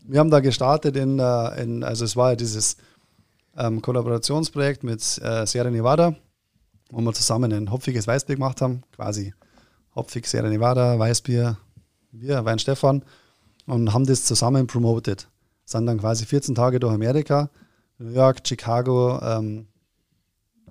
[0.08, 2.76] Wir haben da gestartet in, äh, in also es war ja dieses
[3.56, 6.14] ähm, Kollaborationsprojekt mit äh, Sierra Nevada,
[6.90, 9.34] wo wir zusammen ein hopfiges Weißbier gemacht haben, quasi
[9.94, 11.56] hopfig Sierra Nevada, Weißbier,
[12.12, 13.04] wir, Wein Stefan
[13.66, 15.28] und haben das zusammen promoted.
[15.64, 17.50] Sind dann quasi 14 Tage durch Amerika,
[17.98, 19.66] New York, Chicago, ähm,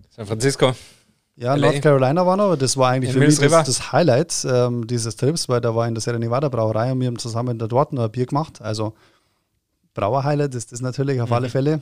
[0.10, 0.74] San Francisco.
[1.36, 1.72] Ja, LA.
[1.72, 4.88] North Carolina war noch, aber das war eigentlich in für mich das, das, Highlight ähm,
[4.88, 7.68] dieses Trips, weil da war in der Sierra Nevada Brauerei und wir haben zusammen da
[7.68, 8.62] dort noch ein Bier gemacht.
[8.62, 8.94] Also
[9.96, 11.36] Brauer-Highlight ist das natürlich auf mhm.
[11.36, 11.82] alle Fälle.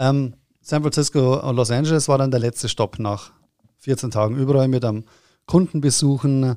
[0.00, 3.30] Ähm, San Francisco und Los Angeles war dann der letzte Stopp nach
[3.78, 4.36] 14 Tagen.
[4.36, 5.04] Überall mit einem
[5.46, 6.56] Kundenbesuchen,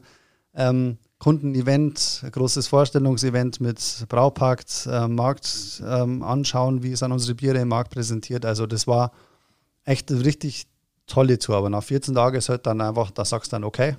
[0.55, 7.67] ähm, Kundenevent, großes Vorstellungsevent mit Braupakt, äh, Markt ähm, anschauen, wie sind unsere Biere im
[7.67, 8.43] Markt präsentiert.
[8.43, 9.11] Also das war
[9.85, 10.65] echt eine richtig
[11.05, 11.57] tolle Tour.
[11.57, 13.97] Aber nach 14 Tagen ist halt dann einfach, da sagst du dann, okay.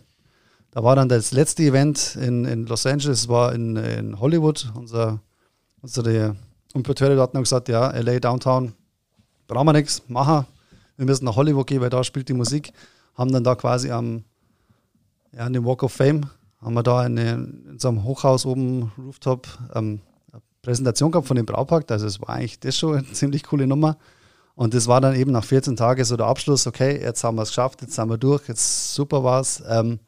[0.72, 4.72] Da war dann das letzte Event in, in Los Angeles, war in, in Hollywood.
[4.74, 5.20] Unser,
[5.82, 6.36] unsere
[6.74, 8.72] Importeure dort haben gesagt, ja, LA Downtown,
[9.46, 10.46] brauchen wir nichts, machen.
[10.96, 12.72] Wir müssen nach Hollywood gehen, weil da spielt die Musik.
[13.14, 14.24] Haben dann da quasi am,
[15.32, 18.92] ja, an dem Walk of Fame, haben wir da eine, in so einem Hochhaus oben,
[18.96, 20.00] Rooftop, ähm,
[20.62, 23.98] Präsentation gehabt von dem Braupark, also es war eigentlich das schon eine ziemlich coole Nummer.
[24.54, 27.42] Und das war dann eben nach 14 Tagen so der Abschluss, okay, jetzt haben wir
[27.42, 29.62] es geschafft, jetzt sind wir durch, jetzt super war's.
[29.66, 29.98] Ähm,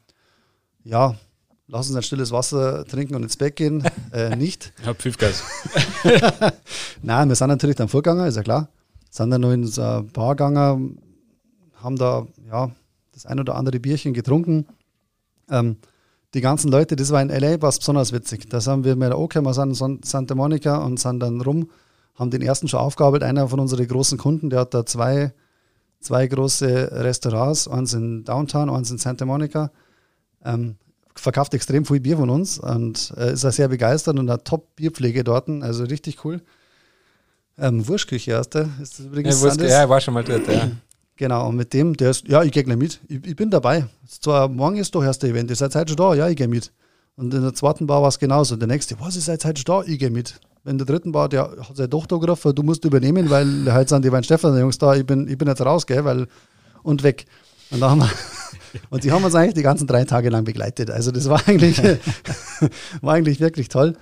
[0.83, 1.15] ja,
[1.67, 3.83] lass uns ein stilles Wasser trinken und ins Bett gehen.
[4.11, 4.71] Äh, nicht.
[4.85, 5.43] Ja, Pfiffgas.
[7.01, 8.69] Nein, wir sind natürlich dann vorgegangen, ist ja klar.
[9.09, 10.99] Sind dann noch in so ein Bar gegangen,
[11.75, 12.71] haben da ja
[13.11, 14.67] das ein oder andere Bierchen getrunken.
[15.49, 15.75] Ähm,
[16.33, 18.49] die ganzen Leute, das war in LA was besonders witzig.
[18.49, 21.69] Da sind wir mit der OK, wir sind in Santa Monica und sind dann rum,
[22.15, 23.27] haben den ersten schon aufgearbeitet.
[23.27, 25.33] Einer von unseren großen Kunden, der hat da zwei,
[25.99, 29.71] zwei große Restaurants, eins in Downtown, eins in Santa Monica.
[30.43, 30.75] Ähm,
[31.15, 35.23] verkauft extrem viel Bier von uns und äh, ist auch sehr begeistert und hat Top-Bierpflege
[35.23, 36.41] dort, also richtig cool.
[37.57, 39.35] Ähm, Wurstküche erste ist das übrigens.
[39.35, 40.71] Ja, Wurst, ja, war schon mal dort, ja.
[41.17, 42.99] Genau, und mit dem, der ist, ja, ich gehe gleich mit.
[43.07, 43.85] Ich, ich bin dabei.
[44.19, 46.49] Zwar morgen ist doch erst der Event, ihr seid heute schon da, ja, ich gehe
[46.49, 46.73] mit.
[47.15, 48.57] Und in der zweiten Bar war es genauso.
[48.57, 50.41] Der nächste, was, ihr seid heute schon da, ich gehe mit.
[50.65, 54.03] In der dritten Bar, der hat seine Tochter gerufen, du musst übernehmen, weil heute sind
[54.03, 56.27] die beiden Stefan Jungs da, ich bin, ich bin jetzt raus, gell, weil,
[56.83, 57.25] und weg.
[57.71, 58.09] Und, da haben wir,
[58.89, 60.89] und die haben uns eigentlich die ganzen drei Tage lang begleitet.
[60.91, 61.81] Also das war eigentlich,
[63.01, 63.95] war eigentlich wirklich toll.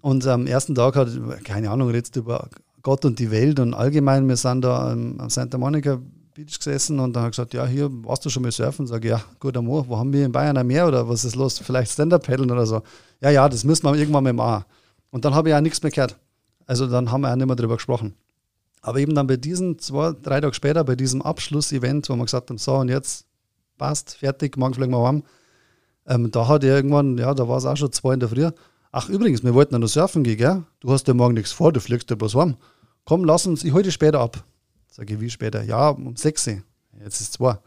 [0.00, 1.08] Und am ersten Tag hat,
[1.44, 2.48] keine Ahnung, redest über
[2.82, 5.98] Gott und die Welt und allgemein, wir sind da am Santa Monica
[6.36, 8.86] Beach gesessen und dann hat gesagt, ja, hier warst du schon mal surfen?
[8.86, 11.34] Sag ich, ja, gut, Amor, wo haben wir in Bayern ein Meer oder was ist
[11.34, 11.58] los?
[11.58, 12.82] Vielleicht Stand-Up-Paddeln oder so.
[13.20, 14.64] Ja, ja, das müssen wir irgendwann mal machen.
[15.10, 16.16] Und dann habe ich ja nichts mehr gehört.
[16.66, 18.14] Also dann haben wir auch nicht mehr drüber gesprochen.
[18.82, 22.50] Aber eben dann bei diesen zwei, drei Tage später, bei diesem Abschlussevent, wo wir gesagt
[22.50, 23.25] haben, so und jetzt
[23.76, 25.22] passt, fertig, morgen fliegen wir heim.
[26.06, 28.48] Ähm, da hat er irgendwann, ja, da war es auch schon zwei in der Früh.
[28.92, 30.62] Ach, übrigens, wir wollten ja noch surfen gehen, gell?
[30.80, 32.56] Du hast ja morgen nichts vor, du fliegst ja bloß heim.
[33.04, 34.42] Komm, lass uns, ich hole dich später ab.
[34.88, 35.62] Sage ich, wie später?
[35.62, 36.62] Ja, um 6 Uhr.
[37.02, 37.58] Jetzt ist es 2.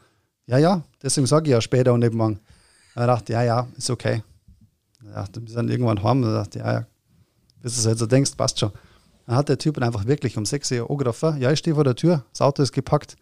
[0.48, 2.40] Ja, ja, deswegen sage ich ja später und nicht morgen.
[2.96, 4.24] Er dachte, ja, ja, ist okay.
[5.06, 6.24] Er dachte, wir sind irgendwann heim.
[6.24, 6.88] Er dachte, ja, ja,
[7.62, 8.72] bis du es halt so denkst, passt schon.
[9.28, 11.40] Dann hat der Typ einfach wirklich um 6 Uhr angerufen.
[11.40, 13.16] Ja, ich stehe vor der Tür, das Auto ist gepackt.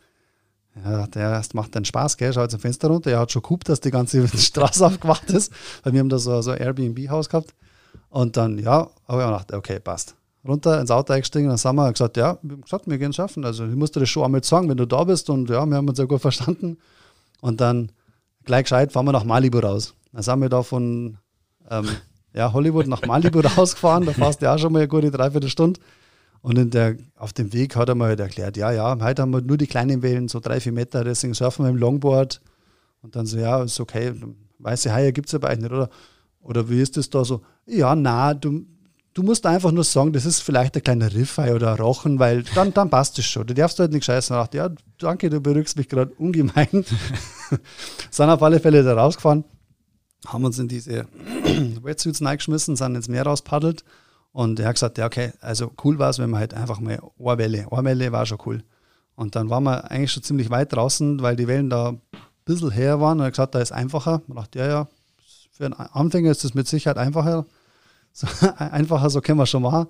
[0.86, 2.32] Ja, das macht dann Spaß, gell?
[2.34, 3.12] Schau jetzt am Fenster runter.
[3.12, 5.52] Er hat schon gehupt, dass die ganze Straße aufgewacht ist,
[5.84, 7.54] weil wir haben da so, so ein Airbnb-Haus gehabt.
[8.10, 10.16] Und dann, ja, aber ich dachte, okay, passt
[10.48, 11.50] runter ins Auto eingestiegen.
[11.50, 13.46] Dann haben wir gesagt, ja, wir haben gesagt, wir gehen es schaffen.
[13.46, 15.30] Also ich musste das schon einmal sagen, wenn du da bist.
[15.30, 16.78] Und ja, wir haben uns ja gut verstanden.
[17.42, 17.92] Und dann
[18.46, 19.94] gleich gescheit fahren wir nach Malibu raus.
[20.14, 21.18] Dann sind wir da von
[21.70, 21.88] ähm,
[22.34, 24.06] ja, Hollywood nach Malibu rausgefahren.
[24.06, 25.80] Da fährst du ja auch schon mal eine gute Dreiviertelstunde.
[26.42, 29.42] Und der, auf dem Weg hat er mir halt erklärt, ja, ja, heute haben wir
[29.42, 32.42] nur die kleinen Wellen, so drei, vier Meter, deswegen surfen wir im Longboard.
[33.02, 34.14] Und dann so, ja, ist okay,
[34.60, 35.90] weiße Haie gibt es ja bei euch nicht, oder?
[36.42, 37.42] Oder wie ist das da so?
[37.66, 38.66] Ja, na, du,
[39.18, 42.44] Du musst einfach nur sagen, das ist vielleicht ein kleiner Riffei oder ein Rochen, weil
[42.54, 43.48] dann, dann passt es schon.
[43.48, 44.36] Du darfst halt nicht scheißen.
[44.36, 44.70] Und dachte, ja,
[45.00, 46.68] danke, du berührst mich gerade ungemein.
[48.12, 49.44] sind auf alle Fälle da rausgefahren,
[50.28, 51.08] haben uns in diese
[51.82, 53.84] Wetsuits reingeschmissen, sind ins Meer rauspaddelt.
[54.32, 57.00] Und er hat gesagt, ja, okay, also cool war es, wenn man halt einfach mal
[57.18, 58.64] Ohrwelle, Ohrwelle war schon cool.
[59.16, 62.02] Und dann waren wir eigentlich schon ziemlich weit draußen, weil die Wellen da ein
[62.46, 63.18] bisschen her waren.
[63.18, 64.22] Und er hat gesagt, da ist einfacher.
[64.28, 64.88] Man dachte, ja, ja,
[65.52, 67.46] für einen Anfänger ist das mit Sicherheit einfacher.
[68.14, 68.26] So,
[68.58, 69.86] einfacher, so können wir schon machen.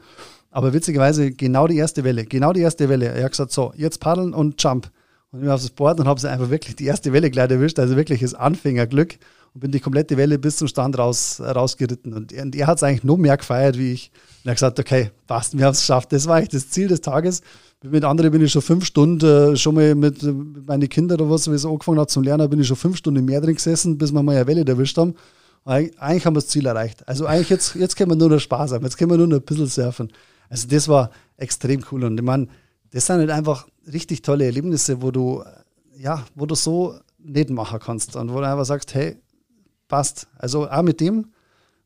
[0.51, 3.05] Aber witzigerweise genau die erste Welle, genau die erste Welle.
[3.05, 4.91] Er hat gesagt, so, jetzt paddeln und jump.
[5.31, 7.49] Und ich bin auf das Board und habe sie einfach wirklich die erste Welle gleich
[7.49, 9.17] erwischt, also wirklich das Anfängerglück
[9.57, 12.13] und bin die komplette Welle bis zum Stand raus, rausgeritten.
[12.13, 14.11] Und er, er hat es eigentlich noch mehr gefeiert wie ich.
[14.43, 16.11] Und er hat gesagt, okay, passt, wir haben es geschafft.
[16.11, 17.41] Das war eigentlich das Ziel des Tages.
[17.81, 21.31] Mit anderen bin ich schon fünf Stunden, äh, schon mal mit, mit meinen Kindern oder
[21.31, 23.55] was, wie es angefangen hat zum Lernen, bin ich schon fünf Stunden im Meer drin
[23.55, 25.15] gesessen, bis wir mal eine Welle erwischt haben.
[25.65, 27.07] Eigentlich haben wir das Ziel erreicht.
[27.07, 29.37] Also eigentlich jetzt, jetzt können wir nur noch Spaß haben, jetzt können wir nur noch
[29.37, 30.11] ein bisschen surfen.
[30.49, 32.03] Also das war extrem cool.
[32.03, 32.47] Und ich meine,
[32.91, 35.43] das sind halt einfach richtig tolle Erlebnisse, wo du,
[35.97, 39.17] ja, wo du so nicht machen kannst und wo du einfach sagst, hey,
[39.87, 40.27] passt.
[40.37, 41.27] Also auch mit dem,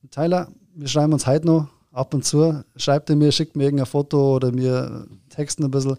[0.09, 3.85] Tyler, wir schreiben uns heute noch ab und zu, schreibt er mir, schickt mir irgendein
[3.85, 5.97] Foto oder mir texten ein bisschen.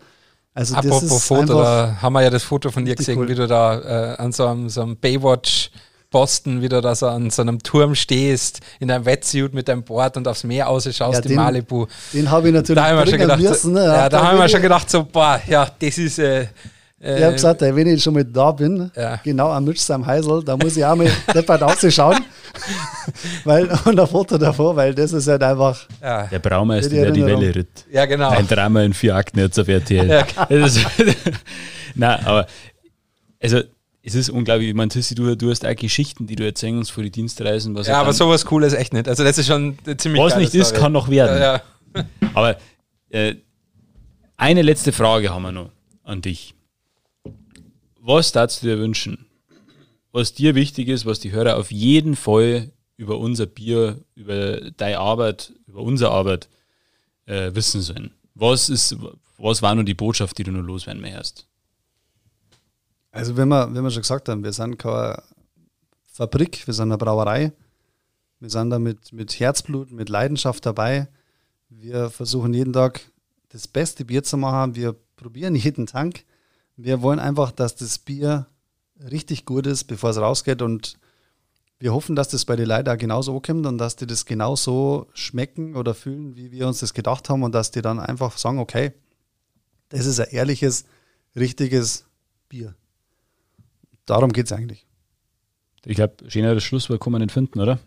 [0.54, 3.28] Also Apropos das ist Foto, da haben wir ja das Foto von dir gesehen, cool.
[3.28, 5.70] wie du da äh, an so einem, so einem Baywatch
[6.10, 10.18] Boston wieder, dass du an so einem Turm stehst, in einem Wetsuit mit deinem Board
[10.18, 11.86] und aufs Meer ausschaust ja, in Malibu.
[12.12, 13.84] Den habe ich natürlich da haben wir schon gedacht, müssen, ne?
[13.84, 16.18] ja, da haben wir schon gedacht, so, boah, ja, das ist.
[16.18, 16.48] Äh,
[17.02, 19.16] ich habe gesagt, wenn ich schon mal da bin, ja.
[19.16, 22.24] genau am Mitch seinem Heisel, da muss ich auch mal deppert ausschauen.
[23.44, 25.88] weil, und ein Foto davor, weil das ist halt einfach.
[26.00, 26.26] Ja.
[26.28, 27.86] Der Braumeister, der die Welle ritt.
[27.90, 28.30] Ja, genau.
[28.30, 30.08] Ein Drama in vier Akten jetzt auf RTL.
[30.08, 30.26] Ja.
[31.94, 32.46] Nein, aber
[33.42, 33.62] also
[34.02, 34.68] es ist unglaublich.
[34.68, 37.76] Ich meine, Tussi, du, du hast auch Geschichten, die du erzählen uns vor die Dienstreisen.
[37.82, 39.08] ja, aber sowas Cooles echt nicht.
[39.08, 40.62] Also, das ist schon ziemlich Was nicht Story.
[40.62, 41.40] ist, kann noch werden.
[41.40, 41.62] Ja,
[41.94, 42.04] ja.
[42.34, 42.56] aber
[43.10, 43.34] äh,
[44.36, 45.70] eine letzte Frage haben wir noch
[46.04, 46.54] an dich.
[48.04, 49.26] Was darfst du dir wünschen?
[50.10, 54.98] Was dir wichtig ist, was die Hörer auf jeden Fall über unser Bier, über deine
[54.98, 56.48] Arbeit, über unsere Arbeit
[57.26, 58.12] äh, wissen sollen?
[58.34, 58.96] Was, ist,
[59.38, 61.46] was war nur die Botschaft, die du nur loswerden möchtest?
[63.12, 65.22] Also, wenn wir, wenn wir schon gesagt haben, wir sind keine
[66.12, 67.52] Fabrik, wir sind eine Brauerei.
[68.40, 71.06] Wir sind da mit, mit Herzblut, mit Leidenschaft dabei.
[71.68, 73.00] Wir versuchen jeden Tag
[73.50, 74.74] das beste Bier zu machen.
[74.74, 76.24] Wir probieren jeden Tank.
[76.76, 78.46] Wir wollen einfach, dass das Bier
[79.10, 80.62] richtig gut ist, bevor es rausgeht.
[80.62, 80.98] Und
[81.78, 85.08] wir hoffen, dass das bei den Leuten auch genauso ankommt und dass die das genauso
[85.14, 88.58] schmecken oder fühlen, wie wir uns das gedacht haben und dass die dann einfach sagen,
[88.58, 88.92] okay,
[89.88, 90.84] das ist ein ehrliches,
[91.36, 92.06] richtiges
[92.48, 92.74] Bier.
[94.06, 94.86] Darum geht es eigentlich.
[95.84, 97.80] Ich glaube, schöneres Schlusswort kann man nicht finden, oder?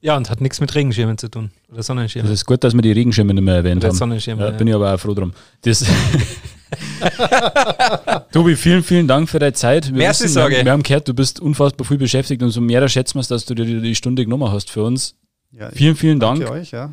[0.00, 1.50] Ja, und hat nichts mit Regenschirmen zu tun.
[1.70, 2.28] Oder Sonnenschirmen.
[2.30, 3.96] Das ist gut, dass wir die Regenschirme nicht mehr erwähnt Oder haben.
[3.96, 4.56] Sonnenschirme, ja, ja.
[4.56, 5.32] Bin ich aber auch froh drum.
[5.62, 5.84] Das
[8.32, 9.86] Tobi, vielen, vielen Dank für deine Zeit.
[9.88, 12.86] Wir, Merci, wissen, wir, wir, haben gehört, du bist unfassbar viel beschäftigt und so mehr
[12.88, 15.14] schätzen wir dass du dir die Stunde genommen hast für uns.
[15.50, 16.48] Ja, vielen, vielen Dank.
[16.48, 16.92] Euch, ja.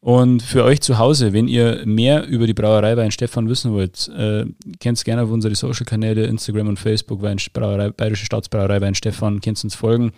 [0.00, 4.08] Und für euch zu Hause, wenn ihr mehr über die Brauerei Wein Stefan wissen wollt,
[4.16, 4.44] äh,
[4.80, 9.62] könnt gerne auf unsere Social-Kanäle, Instagram und Facebook, Wein, Brauerei, Bayerische Staatsbrauerei Wein Stefan, könnt
[9.64, 10.12] uns folgen.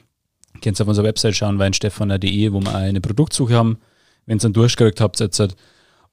[0.63, 3.79] Könnt auf unserer Website schauen, weinstefan.de, wo wir eine Produktsuche haben,
[4.27, 5.57] wenn ihr einen durchgekriegt habt jetzt.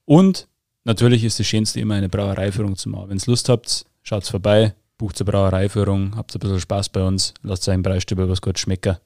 [0.06, 0.48] Und
[0.88, 3.10] natürlich ist das Schönste immer eine Brauereiführung zu machen.
[3.10, 7.34] Wenn ihr Lust habt, schaut vorbei, bucht eine Brauereiführung, habt ein bisschen Spaß bei uns,
[7.42, 8.96] lasst euch ein Preisstüber was gut schmecken.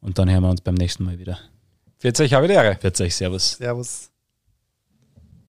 [0.00, 1.38] Und dann hören wir uns beim nächsten Mal wieder.
[1.98, 2.76] Für euch habe die Ehre.
[2.80, 3.52] Für euch, Servus.
[3.52, 4.13] Servus.